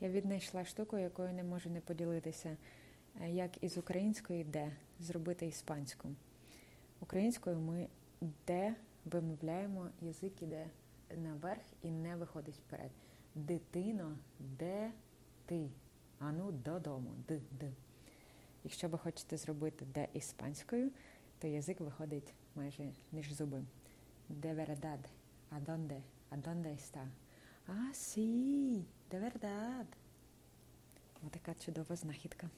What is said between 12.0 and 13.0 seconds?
виходить вперед.